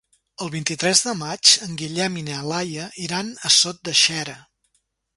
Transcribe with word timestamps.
El 0.45 0.49
vint-i-tres 0.53 1.01
de 1.07 1.13
maig 1.19 1.51
en 1.67 1.77
Guillem 1.83 2.17
i 2.21 2.25
na 2.31 2.41
Laia 2.55 2.91
iran 3.07 3.33
a 3.51 3.55
Sot 3.61 3.85
de 3.91 3.99
Xera. 4.05 4.39